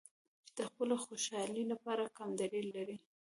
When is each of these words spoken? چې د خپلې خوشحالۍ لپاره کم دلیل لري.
چې 0.45 0.51
د 0.57 0.59
خپلې 0.69 0.95
خوشحالۍ 1.05 1.63
لپاره 1.71 2.13
کم 2.17 2.29
دلیل 2.41 2.67
لري. 2.77 2.95